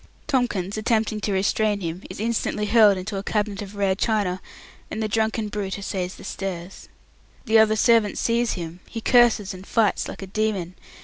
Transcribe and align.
Tomkins, 0.25 0.77
attempting 0.77 1.21
to 1.21 1.31
restrain 1.31 1.79
him, 1.81 2.01
is 2.09 2.19
instantly 2.19 2.65
hurled 2.65 2.97
into 2.97 3.17
a 3.17 3.21
cabinet 3.23 3.61
of 3.61 3.75
rare 3.75 3.93
china, 3.93 4.41
and 4.89 4.99
the 4.99 5.07
drunken 5.07 5.47
brute 5.47 5.77
essays 5.77 6.15
the 6.15 6.23
stairs. 6.23 6.89
The 7.45 7.59
other 7.59 7.75
servants 7.75 8.19
seize 8.19 8.53
him. 8.53 8.79
He 8.89 8.99
curses 8.99 9.53
and 9.53 9.63
fights 9.67 10.07
like 10.07 10.23
a 10.23 10.25
demon. 10.27 10.73